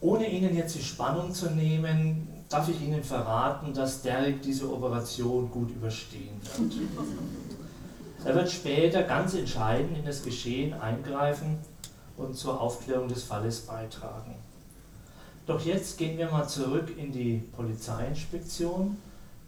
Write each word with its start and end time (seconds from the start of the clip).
Ohne 0.00 0.28
Ihnen 0.28 0.56
jetzt 0.56 0.74
die 0.76 0.82
Spannung 0.82 1.32
zu 1.32 1.50
nehmen, 1.50 2.26
darf 2.48 2.68
ich 2.68 2.80
Ihnen 2.80 3.04
verraten, 3.04 3.74
dass 3.74 4.00
Derek 4.02 4.40
diese 4.40 4.72
Operation 4.72 5.50
gut 5.50 5.70
überstehen 5.70 6.40
wird. 6.42 6.72
Er 8.24 8.34
wird 8.34 8.50
später 8.50 9.02
ganz 9.02 9.34
entscheidend 9.34 9.98
in 9.98 10.04
das 10.04 10.22
Geschehen 10.22 10.74
eingreifen 10.74 11.58
und 12.16 12.34
zur 12.36 12.60
Aufklärung 12.60 13.08
des 13.08 13.24
Falles 13.24 13.60
beitragen. 13.60 14.34
Doch 15.46 15.64
jetzt 15.64 15.98
gehen 15.98 16.16
wir 16.16 16.30
mal 16.30 16.46
zurück 16.46 16.96
in 16.96 17.12
die 17.12 17.42
Polizeiinspektion. 17.56 18.96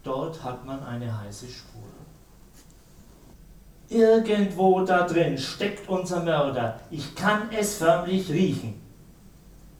Dort 0.03 0.43
hat 0.43 0.65
man 0.65 0.83
eine 0.83 1.21
heiße 1.21 1.47
Spur. 1.47 1.81
Irgendwo 3.89 4.83
da 4.83 5.07
drin 5.07 5.37
steckt 5.37 5.87
unser 5.87 6.23
Mörder. 6.23 6.79
Ich 6.89 7.15
kann 7.15 7.49
es 7.51 7.75
förmlich 7.75 8.29
riechen. 8.29 8.82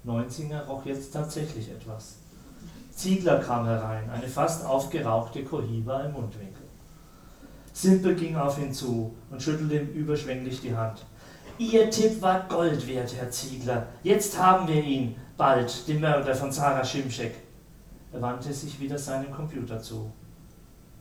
Neunzinger 0.04 0.65
roch 0.65 0.85
jetzt 0.85 1.13
tatsächlich 1.13 1.71
etwas. 1.71 2.17
Ziegler 2.91 3.39
kam 3.39 3.66
herein, 3.66 4.09
eine 4.09 4.27
fast 4.27 4.66
aufgerauchte 4.66 5.43
Kohiba 5.43 6.02
im 6.02 6.13
Mundwinkel. 6.13 6.63
Simpel 7.71 8.16
ging 8.16 8.35
auf 8.35 8.59
ihn 8.59 8.73
zu 8.73 9.16
und 9.31 9.41
schüttelte 9.41 9.77
ihm 9.77 9.88
überschwänglich 9.89 10.62
die 10.62 10.76
Hand. 10.76 11.05
Ihr 11.57 11.89
Tipp 11.89 12.21
war 12.21 12.48
Gold 12.48 12.88
wert, 12.88 13.16
Herr 13.16 13.31
Ziegler. 13.31 13.88
Jetzt 14.03 14.38
haben 14.38 14.67
wir 14.67 14.84
ihn, 14.84 15.16
bald, 15.38 15.88
den 15.88 16.02
Mörder 16.02 16.35
von 16.35 16.51
Sarah 16.51 16.84
Schimschek. 16.84 17.35
Er 18.12 18.21
wandte 18.21 18.54
sich 18.54 18.79
wieder 18.79 18.98
seinem 18.98 19.31
Computer 19.31 19.81
zu. 19.81 20.12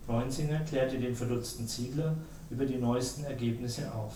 Neunzinger 0.08 0.60
klärte 0.60 0.98
den 0.98 1.14
verdutzten 1.14 1.66
Ziegler 1.66 2.14
über 2.50 2.64
die 2.64 2.78
neuesten 2.78 3.24
Ergebnisse 3.24 3.92
auf. 3.92 4.14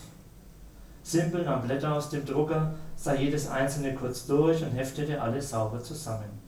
Simpel 1.07 1.45
nahm 1.45 1.61
Blätter 1.61 1.93
aus 1.95 2.09
dem 2.09 2.25
Drucker, 2.25 2.73
sah 2.97 3.13
jedes 3.13 3.49
einzelne 3.49 3.95
kurz 3.95 4.25
durch 4.25 4.61
und 4.61 4.71
heftete 4.71 5.21
alles 5.21 5.51
sauber 5.51 5.81
zusammen. 5.81 6.41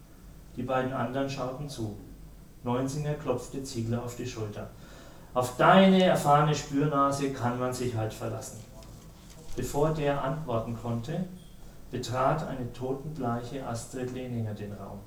Die 0.57 0.63
beiden 0.63 0.91
anderen 0.91 1.29
schauten 1.29 1.69
zu. 1.69 1.95
Neunzinger 2.65 3.13
klopfte 3.13 3.63
Ziegler 3.63 4.03
auf 4.03 4.17
die 4.17 4.27
Schulter. 4.27 4.69
Auf 5.33 5.55
deine 5.55 6.03
erfahrene 6.03 6.53
Spürnase 6.53 7.31
kann 7.31 7.57
man 7.57 7.71
sich 7.71 7.95
halt 7.95 8.13
verlassen. 8.13 8.59
Bevor 9.55 9.93
der 9.93 10.21
antworten 10.21 10.75
konnte, 10.75 11.23
betrat 11.89 12.45
eine 12.45 12.73
totenbleiche 12.73 13.65
Astrid 13.65 14.11
Lehninger 14.11 14.53
den 14.55 14.73
Raum. 14.73 14.99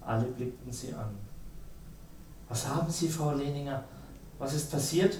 Alle 0.00 0.26
blickten 0.26 0.70
sie 0.70 0.94
an. 0.94 1.16
Was 2.48 2.68
haben 2.68 2.88
Sie, 2.88 3.08
Frau 3.08 3.32
Lehninger? 3.32 3.82
Was 4.38 4.54
ist 4.54 4.70
passiert? 4.70 5.16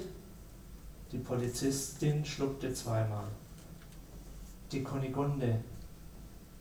Die 1.13 1.19
Polizistin 1.19 2.25
schluckte 2.25 2.75
zweimal. 2.75 3.27
Die 4.73 4.83
Kunigunde. 4.83 5.61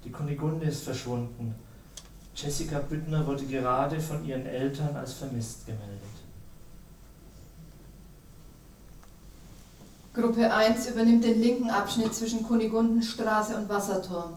Die 0.04 0.12
Kunigunde 0.12 0.68
ist 0.68 0.84
verschwunden. 0.84 1.56
Jessica 2.36 2.80
Büttner 2.80 3.26
wurde 3.26 3.46
gerade 3.46 4.00
von 4.00 4.24
ihren 4.24 4.46
Eltern 4.46 4.96
als 4.96 5.14
vermisst 5.14 5.66
gemeldet. 5.66 6.02
Gruppe 10.14 10.54
1 10.54 10.90
übernimmt 10.92 11.24
den 11.24 11.42
linken 11.42 11.70
Abschnitt 11.70 12.14
zwischen 12.14 12.44
Kunigundenstraße 12.44 13.58
und 13.58 13.68
Wasserturm. 13.68 14.36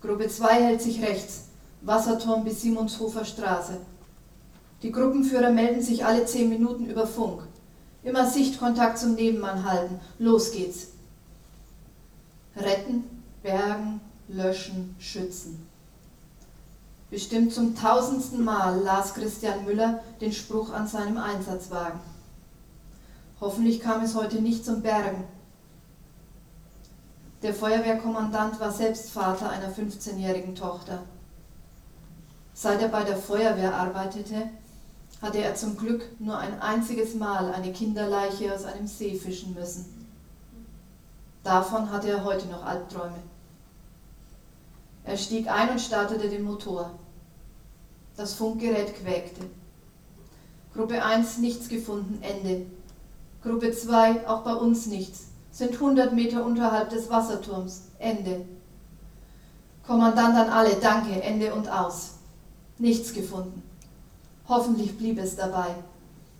Gruppe 0.00 0.28
2 0.28 0.62
hält 0.62 0.80
sich 0.80 1.02
rechts, 1.02 1.48
Wasserturm 1.82 2.44
bis 2.44 2.62
Simonshofer 2.62 3.24
Straße. 3.24 3.80
Die 4.82 4.92
Gruppenführer 4.92 5.50
melden 5.50 5.82
sich 5.82 6.04
alle 6.06 6.24
zehn 6.24 6.48
Minuten 6.48 6.86
über 6.86 7.06
Funk. 7.06 7.47
Immer 8.08 8.24
Sichtkontakt 8.24 8.96
zum 8.96 9.16
Nebenmann 9.16 9.70
halten. 9.70 10.00
Los 10.18 10.52
geht's. 10.52 10.92
Retten, 12.56 13.04
bergen, 13.42 14.00
löschen, 14.28 14.96
schützen. 14.98 15.68
Bestimmt 17.10 17.52
zum 17.52 17.76
tausendsten 17.76 18.42
Mal 18.42 18.80
las 18.80 19.12
Christian 19.12 19.66
Müller 19.66 20.02
den 20.22 20.32
Spruch 20.32 20.72
an 20.72 20.88
seinem 20.88 21.18
Einsatzwagen. 21.18 22.00
Hoffentlich 23.42 23.80
kam 23.80 24.02
es 24.02 24.14
heute 24.14 24.40
nicht 24.40 24.64
zum 24.64 24.80
Bergen. 24.80 25.24
Der 27.42 27.52
Feuerwehrkommandant 27.52 28.58
war 28.58 28.72
selbst 28.72 29.10
Vater 29.10 29.50
einer 29.50 29.70
15-jährigen 29.70 30.54
Tochter. 30.54 31.02
Seit 32.54 32.80
er 32.80 32.88
bei 32.88 33.04
der 33.04 33.18
Feuerwehr 33.18 33.74
arbeitete, 33.74 34.48
hatte 35.20 35.38
er 35.38 35.54
zum 35.54 35.76
Glück 35.76 36.04
nur 36.20 36.38
ein 36.38 36.60
einziges 36.60 37.14
Mal 37.14 37.52
eine 37.52 37.72
Kinderleiche 37.72 38.54
aus 38.54 38.64
einem 38.64 38.86
See 38.86 39.14
fischen 39.14 39.54
müssen. 39.54 40.06
Davon 41.42 41.90
hatte 41.90 42.10
er 42.10 42.24
heute 42.24 42.46
noch 42.48 42.64
Albträume. 42.64 43.18
Er 45.04 45.16
stieg 45.16 45.48
ein 45.50 45.70
und 45.70 45.80
startete 45.80 46.28
den 46.28 46.42
Motor. 46.42 46.90
Das 48.16 48.34
Funkgerät 48.34 48.94
quäkte. 48.94 49.40
Gruppe 50.74 51.02
1 51.02 51.38
nichts 51.38 51.68
gefunden, 51.68 52.22
Ende. 52.22 52.66
Gruppe 53.42 53.72
2, 53.72 54.28
auch 54.28 54.42
bei 54.42 54.54
uns 54.54 54.86
nichts, 54.86 55.28
sind 55.50 55.72
100 55.74 56.12
Meter 56.12 56.44
unterhalb 56.44 56.90
des 56.90 57.08
Wasserturms. 57.08 57.84
Ende. 57.98 58.44
Kommandant 59.86 60.36
an 60.36 60.50
alle, 60.50 60.76
danke, 60.76 61.22
Ende 61.22 61.54
und 61.54 61.68
aus. 61.68 62.16
Nichts 62.76 63.14
gefunden. 63.14 63.62
Hoffentlich 64.48 64.96
blieb 64.96 65.18
es 65.18 65.36
dabei. 65.36 65.74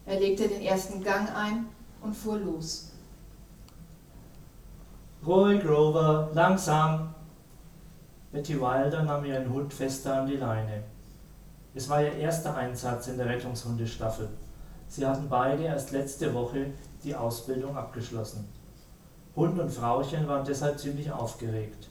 Er 0.06 0.18
legte 0.18 0.48
den 0.48 0.62
ersten 0.62 1.04
Gang 1.04 1.28
ein 1.34 1.66
und 2.00 2.16
fuhr 2.16 2.38
los. 2.38 2.92
Ruhig, 5.26 5.62
Rover, 5.68 6.30
langsam. 6.32 7.14
Betty 8.32 8.58
Wilder 8.58 9.02
nahm 9.02 9.26
ihren 9.26 9.52
Hund 9.52 9.74
fester 9.74 10.22
an 10.22 10.26
die 10.26 10.36
Leine. 10.36 10.84
Es 11.74 11.88
war 11.90 12.02
ihr 12.02 12.14
erster 12.14 12.56
Einsatz 12.56 13.08
in 13.08 13.18
der 13.18 13.26
Rettungshundestaffel. 13.26 14.30
Sie 14.88 15.06
hatten 15.06 15.28
beide 15.28 15.64
erst 15.64 15.90
letzte 15.90 16.32
Woche 16.32 16.72
die 17.04 17.14
Ausbildung 17.14 17.76
abgeschlossen. 17.76 18.48
Hund 19.36 19.58
und 19.60 19.70
Frauchen 19.70 20.26
waren 20.26 20.46
deshalb 20.46 20.78
ziemlich 20.78 21.12
aufgeregt. 21.12 21.90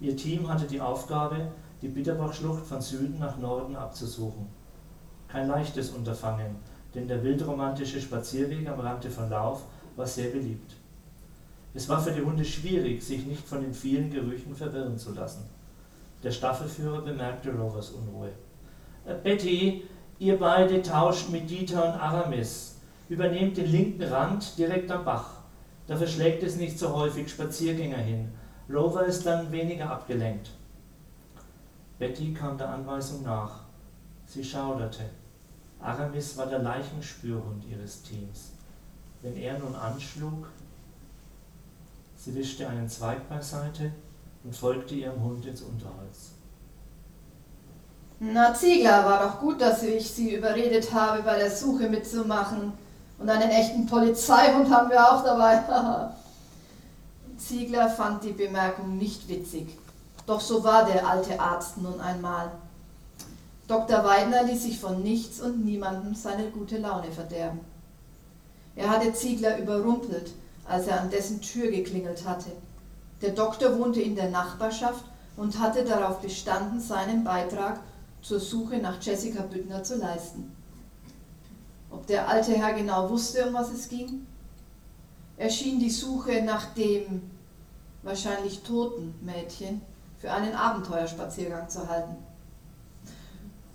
Ihr 0.00 0.16
Team 0.16 0.48
hatte 0.48 0.66
die 0.66 0.80
Aufgabe, 0.80 1.48
die 1.82 1.88
Bitterbachschlucht 1.88 2.64
von 2.64 2.80
Süden 2.80 3.18
nach 3.18 3.36
Norden 3.36 3.76
abzusuchen. 3.76 4.61
Kein 5.32 5.48
leichtes 5.48 5.88
Unterfangen, 5.88 6.56
denn 6.94 7.08
der 7.08 7.24
wildromantische 7.24 8.02
Spazierweg 8.02 8.68
am 8.68 8.80
Rande 8.80 9.10
von 9.10 9.30
Lauf 9.30 9.62
war 9.96 10.06
sehr 10.06 10.30
beliebt. 10.30 10.74
Es 11.72 11.88
war 11.88 12.02
für 12.02 12.12
die 12.12 12.20
Hunde 12.20 12.44
schwierig, 12.44 13.02
sich 13.02 13.24
nicht 13.24 13.48
von 13.48 13.62
den 13.62 13.72
vielen 13.72 14.10
Gerüchen 14.10 14.54
verwirren 14.54 14.98
zu 14.98 15.14
lassen. 15.14 15.48
Der 16.22 16.32
Staffelführer 16.32 17.00
bemerkte 17.00 17.50
Rovers 17.50 17.92
Unruhe. 17.92 18.28
Äh, 19.06 19.14
Betty, 19.14 19.84
ihr 20.18 20.38
beide 20.38 20.82
tauscht 20.82 21.30
mit 21.30 21.48
Dieter 21.48 21.82
und 21.82 21.98
Aramis, 21.98 22.76
übernehmt 23.08 23.56
den 23.56 23.72
linken 23.72 24.02
Rand 24.02 24.58
direkt 24.58 24.90
am 24.90 25.02
Bach. 25.06 25.30
Da 25.86 25.96
verschlägt 25.96 26.42
es 26.42 26.56
nicht 26.56 26.78
so 26.78 26.94
häufig 26.94 27.30
Spaziergänger 27.30 27.96
hin. 27.96 28.28
Rover 28.68 29.06
ist 29.06 29.24
dann 29.24 29.50
weniger 29.50 29.90
abgelenkt. 29.90 30.50
Betty 31.98 32.34
kam 32.34 32.58
der 32.58 32.68
Anweisung 32.68 33.22
nach. 33.22 33.60
Sie 34.26 34.44
schauderte. 34.44 35.04
Aramis 35.82 36.36
war 36.36 36.46
der 36.46 36.60
Leichenspürhund 36.60 37.64
ihres 37.64 38.02
Teams. 38.02 38.52
Wenn 39.20 39.36
er 39.36 39.58
nun 39.58 39.74
anschlug, 39.74 40.48
sie 42.16 42.34
wischte 42.34 42.68
einen 42.68 42.88
Zweig 42.88 43.28
beiseite 43.28 43.92
und 44.44 44.54
folgte 44.54 44.94
ihrem 44.94 45.22
Hund 45.22 45.44
ins 45.46 45.62
Unterholz. 45.62 46.32
Na, 48.20 48.54
Ziegler, 48.54 49.04
war 49.04 49.26
doch 49.26 49.40
gut, 49.40 49.60
dass 49.60 49.82
ich 49.82 50.08
Sie 50.08 50.36
überredet 50.36 50.92
habe, 50.94 51.22
bei 51.22 51.38
der 51.38 51.50
Suche 51.50 51.88
mitzumachen. 51.88 52.72
Und 53.18 53.28
einen 53.28 53.50
echten 53.50 53.86
Polizeihund 53.86 54.70
haben 54.72 54.90
wir 54.90 55.12
auch 55.12 55.24
dabei. 55.24 55.60
Ziegler 57.36 57.88
fand 57.88 58.22
die 58.22 58.32
Bemerkung 58.32 58.96
nicht 58.96 59.28
witzig. 59.28 59.76
Doch 60.26 60.40
so 60.40 60.62
war 60.62 60.84
der 60.84 61.04
alte 61.04 61.40
Arzt 61.40 61.78
nun 61.78 62.00
einmal. 62.00 62.52
Dr. 63.72 64.04
Weidner 64.04 64.42
ließ 64.42 64.64
sich 64.64 64.78
von 64.78 65.02
nichts 65.02 65.40
und 65.40 65.64
niemandem 65.64 66.14
seine 66.14 66.50
gute 66.50 66.76
Laune 66.76 67.10
verderben. 67.10 67.60
Er 68.76 68.90
hatte 68.90 69.14
Ziegler 69.14 69.56
überrumpelt, 69.56 70.30
als 70.66 70.88
er 70.88 71.00
an 71.00 71.08
dessen 71.08 71.40
Tür 71.40 71.70
geklingelt 71.70 72.28
hatte. 72.28 72.50
Der 73.22 73.30
Doktor 73.30 73.78
wohnte 73.78 74.02
in 74.02 74.14
der 74.14 74.28
Nachbarschaft 74.28 75.06
und 75.38 75.58
hatte 75.58 75.84
darauf 75.84 76.20
bestanden, 76.20 76.80
seinen 76.80 77.24
Beitrag 77.24 77.80
zur 78.20 78.40
Suche 78.40 78.76
nach 78.76 79.00
Jessica 79.00 79.40
Büttner 79.40 79.82
zu 79.82 79.96
leisten. 79.96 80.54
Ob 81.90 82.06
der 82.06 82.28
alte 82.28 82.52
Herr 82.52 82.74
genau 82.74 83.08
wusste, 83.08 83.46
um 83.46 83.54
was 83.54 83.72
es 83.72 83.88
ging? 83.88 84.26
Er 85.38 85.48
schien 85.48 85.80
die 85.80 85.88
Suche 85.88 86.42
nach 86.42 86.74
dem 86.74 87.22
wahrscheinlich 88.02 88.64
toten 88.64 89.14
Mädchen 89.22 89.80
für 90.18 90.30
einen 90.30 90.54
Abenteuerspaziergang 90.54 91.70
zu 91.70 91.88
halten. 91.88 92.16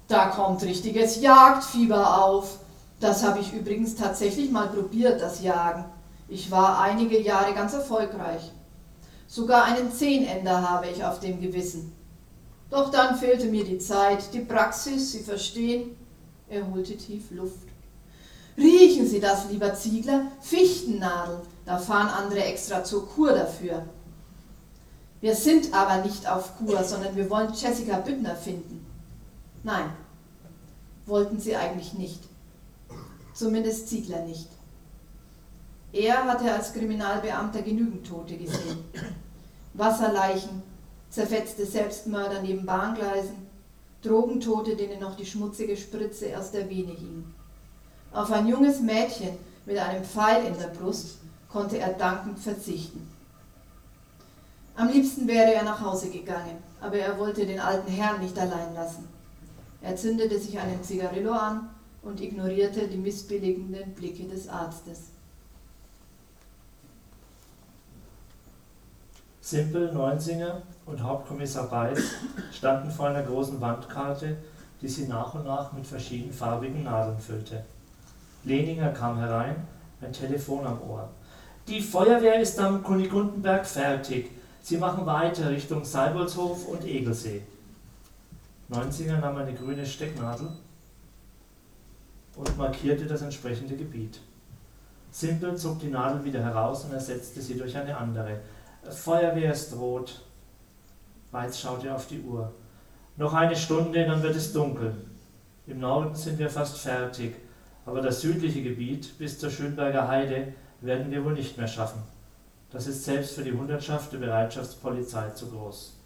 Da 0.08 0.28
kommt 0.28 0.64
richtiges 0.64 1.22
Jagdfieber 1.22 2.24
auf. 2.24 2.60
Das 3.00 3.24
habe 3.24 3.40
ich 3.40 3.54
übrigens 3.54 3.96
tatsächlich 3.96 4.52
mal 4.52 4.68
probiert, 4.68 5.22
das 5.22 5.42
Jagen. 5.42 5.86
Ich 6.30 6.50
war 6.50 6.80
einige 6.80 7.22
Jahre 7.22 7.54
ganz 7.54 7.74
erfolgreich. 7.74 8.52
Sogar 9.28 9.66
einen 9.66 9.92
Zehnender 9.92 10.70
habe 10.70 10.88
ich 10.88 11.04
auf 11.04 11.20
dem 11.20 11.42
Gewissen. 11.42 11.94
Doch 12.70 12.90
dann 12.90 13.18
fehlte 13.18 13.48
mir 13.48 13.64
die 13.64 13.78
Zeit, 13.78 14.34
die 14.34 14.40
Praxis, 14.40 15.12
Sie 15.12 15.24
verstehen. 15.24 15.96
Er 16.50 16.70
holte 16.72 16.96
tief 16.98 17.32
Luft. 17.32 17.68
Riechen 18.58 19.06
Sie 19.08 19.20
das, 19.20 19.50
lieber 19.50 19.74
Ziegler? 19.76 20.24
Fichtennadel. 20.42 21.42
Da 21.66 21.78
fahren 21.78 22.10
andere 22.10 22.44
extra 22.44 22.84
zur 22.84 23.08
Kur 23.08 23.34
dafür. 23.34 23.84
Wir 25.22 25.36
sind 25.36 25.74
aber 25.74 26.04
nicht 26.04 26.30
auf 26.30 26.58
Kur, 26.58 26.84
sondern 26.84 27.16
wir 27.16 27.30
wollen 27.30 27.54
Jessica 27.54 27.98
Büttner 27.98 28.36
finden. 28.36 28.77
Nein, 29.64 29.92
wollten 31.06 31.40
sie 31.40 31.56
eigentlich 31.56 31.94
nicht. 31.94 32.22
Zumindest 33.34 33.88
Ziegler 33.88 34.24
nicht. 34.26 34.48
Er 35.94 36.26
hatte 36.26 36.52
als 36.52 36.74
Kriminalbeamter 36.74 37.62
genügend 37.62 38.08
Tote 38.08 38.38
gesehen. 38.38 38.84
Wasserleichen, 39.74 40.64
zerfetzte 41.10 41.66
Selbstmörder 41.66 42.42
neben 42.42 42.66
Bahngleisen, 42.66 43.48
Drogentote, 44.02 44.76
denen 44.76 45.00
noch 45.00 45.16
die 45.16 45.26
schmutzige 45.26 45.78
Spritze 45.78 46.38
aus 46.38 46.52
der 46.52 46.70
Vene 46.70 46.94
hing. 46.94 47.26
Auf 48.12 48.32
ein 48.32 48.48
junges 48.48 48.80
Mädchen 48.80 49.38
mit 49.66 49.78
einem 49.78 50.04
Pfeil 50.04 50.46
in 50.46 50.58
der 50.58 50.68
Brust 50.68 51.18
konnte 51.50 51.78
er 51.78 51.94
dankend 51.94 52.40
verzichten. 52.40 53.08
Am 54.76 54.90
liebsten 54.90 55.28
wäre 55.28 55.54
er 55.54 55.64
nach 55.64 55.82
Hause 55.82 56.10
gegangen, 56.10 56.58
aber 56.80 56.98
er 56.98 57.18
wollte 57.18 57.46
den 57.46 57.60
alten 57.60 57.92
Herrn 57.92 58.22
nicht 58.22 58.38
allein 58.38 58.74
lassen. 58.76 59.08
Er 59.88 59.96
zündete 59.96 60.38
sich 60.38 60.60
einen 60.60 60.84
Zigarillo 60.84 61.32
an 61.32 61.70
und 62.02 62.20
ignorierte 62.20 62.90
die 62.90 62.98
missbilligenden 62.98 63.94
Blicke 63.94 64.26
des 64.26 64.50
Arztes. 64.50 65.12
Simpel, 69.40 69.94
Neunsinger 69.94 70.62
und 70.86 71.02
Hauptkommissar 71.02 71.70
Beiß 71.70 72.00
standen 72.52 72.92
vor 72.92 73.08
einer 73.08 73.24
großen 73.24 73.62
Wandkarte, 73.62 74.36
die 74.82 74.90
sie 74.90 75.08
nach 75.08 75.34
und 75.36 75.46
nach 75.46 75.72
mit 75.72 75.88
verschiedenfarbigen 75.88 76.84
Nadeln 76.84 77.20
füllte. 77.20 77.64
Leninger 78.44 78.90
kam 78.90 79.18
herein, 79.18 79.56
ein 80.02 80.12
Telefon 80.12 80.68
am 80.68 80.82
Ohr. 80.82 81.08
Die 81.70 81.82
Feuerwehr 81.82 82.42
ist 82.42 82.60
am 82.60 82.84
Kunigundenberg 82.84 83.66
fertig. 83.66 84.32
Sie 84.62 84.76
machen 84.76 85.06
weiter 85.06 85.50
Richtung 85.50 85.86
Seiboldshof 85.86 86.68
und 86.68 86.84
Egelsee. 86.84 87.42
Neunzinger 88.70 89.20
nahm 89.20 89.38
eine 89.38 89.54
grüne 89.54 89.86
Stecknadel 89.86 90.50
und 92.36 92.58
markierte 92.58 93.06
das 93.06 93.22
entsprechende 93.22 93.76
Gebiet. 93.76 94.20
Simpel 95.10 95.56
zog 95.56 95.80
die 95.80 95.88
Nadel 95.88 96.24
wieder 96.24 96.44
heraus 96.44 96.84
und 96.84 96.94
ersetzte 96.94 97.42
sie 97.42 97.58
durch 97.58 97.76
eine 97.78 97.96
andere. 97.96 98.42
Feuerwehr 98.90 99.54
ist 99.54 99.76
rot. 99.76 100.22
Weiz 101.32 101.60
schaute 101.60 101.94
auf 101.94 102.08
die 102.08 102.22
Uhr. 102.22 102.52
Noch 103.16 103.34
eine 103.34 103.56
Stunde, 103.56 104.06
dann 104.06 104.22
wird 104.22 104.36
es 104.36 104.54
dunkel. 104.54 104.94
Im 105.66 105.80
Norden 105.80 106.14
sind 106.14 106.38
wir 106.38 106.50
fast 106.50 106.78
fertig, 106.78 107.36
aber 107.86 108.02
das 108.02 108.22
südliche 108.22 108.62
Gebiet 108.62 109.18
bis 109.18 109.40
zur 109.40 109.50
Schönberger 109.50 110.08
Heide 110.08 110.54
werden 110.82 111.10
wir 111.10 111.26
wohl 111.26 111.34
nicht 111.34 111.58
mehr 111.58 111.68
schaffen. 111.68 112.04
Das 112.70 112.86
ist 112.86 113.06
selbst 113.06 113.34
für 113.34 113.44
die 113.44 113.54
Hundertschaft 113.54 114.14
der 114.14 114.20
Bereitschaftspolizei 114.20 115.30
zu 115.32 115.50
groß. 115.50 115.97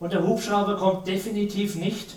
Und 0.00 0.14
der 0.14 0.26
Hubschrauber 0.26 0.78
kommt 0.78 1.06
definitiv 1.06 1.76
nicht. 1.76 2.16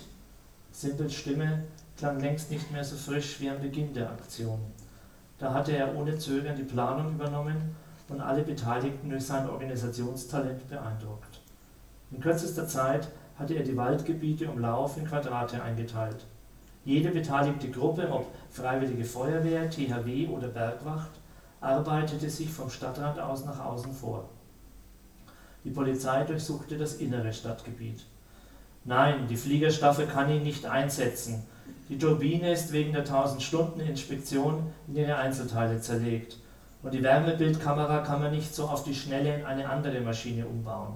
Simpels 0.72 1.14
Stimme 1.14 1.64
klang 1.98 2.18
längst 2.18 2.50
nicht 2.50 2.72
mehr 2.72 2.82
so 2.82 2.96
frisch 2.96 3.38
wie 3.40 3.50
am 3.50 3.60
Beginn 3.60 3.92
der 3.92 4.10
Aktion. 4.10 4.58
Da 5.38 5.52
hatte 5.52 5.76
er 5.76 5.94
ohne 5.94 6.16
Zögern 6.18 6.56
die 6.56 6.62
Planung 6.62 7.12
übernommen 7.12 7.76
und 8.08 8.22
alle 8.22 8.42
Beteiligten 8.42 9.10
durch 9.10 9.26
sein 9.26 9.48
Organisationstalent 9.48 10.66
beeindruckt. 10.66 11.40
In 12.10 12.20
kürzester 12.20 12.66
Zeit 12.66 13.08
hatte 13.38 13.54
er 13.54 13.64
die 13.64 13.76
Waldgebiete 13.76 14.48
um 14.48 14.60
Lauf 14.60 14.96
in 14.96 15.06
Quadrate 15.06 15.62
eingeteilt. 15.62 16.24
Jede 16.86 17.10
beteiligte 17.10 17.70
Gruppe, 17.70 18.10
ob 18.10 18.26
Freiwillige 18.50 19.04
Feuerwehr, 19.04 19.68
THW 19.68 20.28
oder 20.28 20.48
Bergwacht, 20.48 21.10
arbeitete 21.60 22.30
sich 22.30 22.50
vom 22.50 22.70
Stadtrand 22.70 23.18
aus 23.18 23.44
nach 23.44 23.62
außen 23.62 23.92
vor. 23.92 24.28
Die 25.64 25.70
Polizei 25.70 26.24
durchsuchte 26.24 26.76
das 26.76 26.94
innere 26.96 27.32
Stadtgebiet. 27.32 28.04
Nein, 28.84 29.26
die 29.28 29.36
Fliegerstaffel 29.36 30.06
kann 30.06 30.30
ihn 30.30 30.42
nicht 30.42 30.66
einsetzen. 30.66 31.42
Die 31.88 31.98
Turbine 31.98 32.52
ist 32.52 32.72
wegen 32.72 32.92
der 32.92 33.06
1000-Stunden-Inspektion 33.06 34.66
in 34.88 34.96
ihre 34.96 35.16
Einzelteile 35.16 35.80
zerlegt. 35.80 36.36
Und 36.82 36.92
die 36.92 37.02
Wärmebildkamera 37.02 38.00
kann 38.00 38.20
man 38.20 38.30
nicht 38.30 38.54
so 38.54 38.64
auf 38.64 38.84
die 38.84 38.94
Schnelle 38.94 39.36
in 39.36 39.46
eine 39.46 39.68
andere 39.68 40.00
Maschine 40.02 40.46
umbauen. 40.46 40.94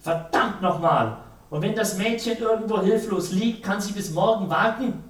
Verdammt 0.00 0.62
nochmal! 0.62 1.18
Und 1.50 1.62
wenn 1.62 1.74
das 1.74 1.98
Mädchen 1.98 2.38
irgendwo 2.38 2.80
hilflos 2.80 3.30
liegt, 3.32 3.62
kann 3.62 3.80
sie 3.80 3.92
bis 3.92 4.10
morgen 4.10 4.48
warten? 4.48 5.04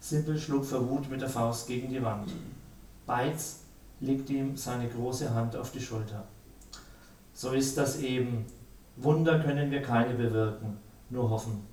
Simpel 0.00 0.38
schlug 0.38 0.64
vor 0.64 0.88
Wut 0.88 1.08
mit 1.10 1.20
der 1.20 1.28
Faust 1.28 1.68
gegen 1.68 1.90
die 1.90 2.02
Wand. 2.02 2.30
Beitz 3.06 3.60
legte 4.00 4.32
ihm 4.32 4.56
seine 4.56 4.88
große 4.88 5.32
Hand 5.34 5.56
auf 5.56 5.70
die 5.70 5.80
Schulter. 5.80 6.24
So 7.40 7.52
ist 7.52 7.78
das 7.78 8.00
eben. 8.00 8.44
Wunder 8.96 9.40
können 9.40 9.70
wir 9.70 9.80
keine 9.80 10.12
bewirken, 10.12 10.76
nur 11.08 11.30
hoffen. 11.30 11.66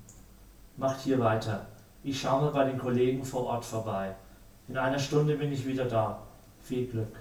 Macht 0.77 1.01
hier 1.01 1.19
weiter. 1.19 1.67
Ich 2.05 2.21
schaue 2.21 2.43
mal 2.43 2.51
bei 2.51 2.63
den 2.63 2.77
Kollegen 2.77 3.25
vor 3.25 3.47
Ort 3.47 3.65
vorbei. 3.65 4.15
In 4.69 4.77
einer 4.77 4.97
Stunde 4.97 5.35
bin 5.35 5.51
ich 5.51 5.67
wieder 5.67 5.83
da. 5.83 6.23
Viel 6.61 6.87
Glück. 6.87 7.19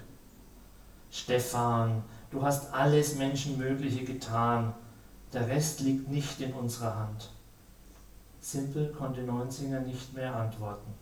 Stefan, 1.10 2.04
du 2.30 2.40
hast 2.40 2.72
alles 2.72 3.16
Menschenmögliche 3.16 4.04
getan. 4.04 4.72
Der 5.32 5.48
Rest 5.48 5.80
liegt 5.80 6.08
nicht 6.08 6.40
in 6.40 6.52
unserer 6.52 6.96
Hand. 7.00 7.32
Simpel 8.38 8.92
konnte 8.92 9.22
Neunzinger 9.22 9.80
nicht 9.80 10.14
mehr 10.14 10.32
antworten. 10.32 10.94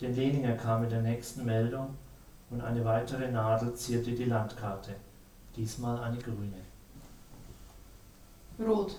Denn 0.00 0.16
Leninger 0.16 0.54
kam 0.54 0.80
mit 0.80 0.90
der 0.90 1.02
nächsten 1.02 1.44
Meldung 1.44 1.94
und 2.50 2.60
eine 2.60 2.84
weitere 2.84 3.30
Nadel 3.30 3.74
zierte 3.74 4.10
die 4.10 4.24
Landkarte. 4.24 4.96
Diesmal 5.54 6.02
eine 6.02 6.18
grüne. 6.18 6.69
Rot. 8.60 8.96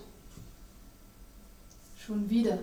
Schon 1.97 2.29
wieder. 2.29 2.57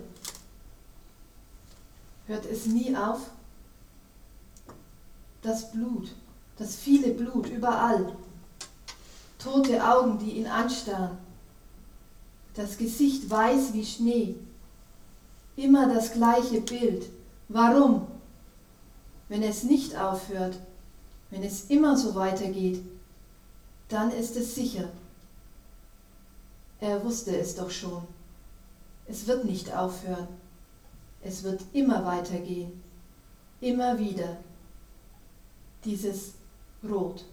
Hört 2.26 2.44
es 2.46 2.66
nie 2.66 2.94
auf? 2.96 3.20
Das 5.42 5.70
Blut, 5.70 6.10
das 6.56 6.76
viele 6.76 7.12
Blut 7.12 7.48
überall. 7.48 8.12
Tote 9.38 9.82
Augen, 9.86 10.18
die 10.18 10.32
ihn 10.32 10.46
anstarren. 10.46 11.16
Das 12.54 12.76
Gesicht 12.76 13.30
weiß 13.30 13.72
wie 13.72 13.86
Schnee. 13.86 14.34
Immer 15.56 15.92
das 15.92 16.12
gleiche 16.12 16.60
Bild. 16.60 17.08
Warum? 17.48 18.06
Wenn 19.28 19.42
es 19.42 19.62
nicht 19.62 19.96
aufhört, 19.96 20.58
wenn 21.30 21.42
es 21.42 21.66
immer 21.66 21.96
so 21.96 22.14
weitergeht, 22.14 22.82
dann 23.88 24.10
ist 24.10 24.36
es 24.36 24.54
sicher. 24.54 24.88
Er 26.80 27.04
wusste 27.04 27.36
es 27.36 27.56
doch 27.56 27.70
schon. 27.70 28.02
Es 29.06 29.26
wird 29.26 29.44
nicht 29.44 29.74
aufhören. 29.74 30.28
Es 31.22 31.42
wird 31.42 31.62
immer 31.72 32.04
weitergehen. 32.04 32.82
Immer 33.60 33.98
wieder. 33.98 34.36
Dieses 35.84 36.34
Rot. 36.88 37.24